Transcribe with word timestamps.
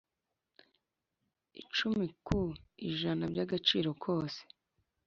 icumi 1.61 2.05
ku 2.25 2.39
ijana 2.89 3.23
by’ 3.31 3.39
agaciro 3.45 3.89
kose 4.03 4.41